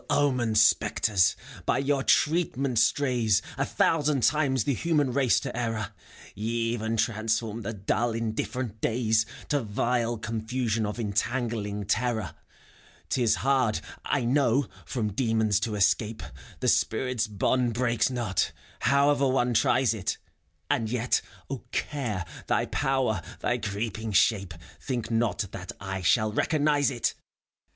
Ill 0.09 0.15
omened 0.17 0.57
spectres! 0.57 1.35
By 1.67 1.77
your 1.77 2.01
treatment 2.01 2.79
strays 2.79 3.43
A 3.55 3.65
thousand 3.67 4.23
times 4.23 4.63
the 4.63 4.73
human 4.73 5.13
race 5.13 5.39
to 5.41 5.55
error: 5.55 5.91
Ye 6.33 6.73
even 6.73 6.97
transform 6.97 7.61
the 7.61 7.71
dull, 7.73 8.13
indifferent 8.13 8.81
days 8.81 9.27
To 9.49 9.61
vile 9.61 10.17
confusion 10.17 10.87
of 10.87 10.99
entangling 10.99 11.85
terror. 11.85 12.33
'T 13.09 13.21
is 13.21 13.35
hard, 13.45 13.79
I 14.03 14.25
know, 14.25 14.65
from 14.87 15.13
Daemons 15.13 15.59
to 15.59 15.75
escape; 15.75 16.23
The 16.61 16.67
spirit's 16.67 17.27
bond 17.27 17.75
breaks 17.75 18.09
not, 18.09 18.53
however 18.79 19.27
one 19.27 19.53
tries 19.53 19.93
it; 19.93 20.17
And 20.67 20.89
yet, 20.89 21.21
O 21.47 21.63
Care, 21.71 22.25
thy 22.47 22.65
power, 22.65 23.21
thy 23.41 23.59
creeping 23.59 24.13
shape. 24.13 24.55
Think 24.79 25.11
not 25.11 25.45
that 25.51 25.71
I 25.79 26.01
shall 26.01 26.31
recognize 26.33 26.89
it 26.89 27.13